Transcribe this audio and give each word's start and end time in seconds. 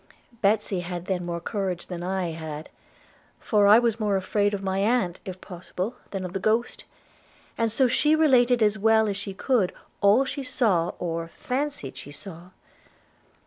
Betsy 0.41 0.79
had 0.79 1.05
then 1.05 1.23
more 1.27 1.39
courage 1.39 1.85
than 1.85 2.01
I 2.01 2.31
had; 2.31 2.69
for 3.39 3.67
I 3.67 3.77
was 3.77 3.99
more 3.99 4.15
afraid 4.17 4.55
of 4.55 4.63
my 4.63 4.79
aunt, 4.79 5.19
if 5.25 5.39
possible, 5.41 5.95
than 6.09 6.25
of 6.25 6.33
the 6.33 6.39
ghost, 6.39 6.85
and 7.55 7.71
so 7.71 7.85
she 7.85 8.15
related 8.15 8.63
as 8.63 8.79
well 8.79 9.07
as 9.07 9.15
she 9.15 9.35
could 9.35 9.71
all 10.01 10.25
she 10.25 10.41
saw, 10.41 10.93
or 10.97 11.27
fancied 11.27 11.97
she 11.97 12.09
saw. 12.11 12.49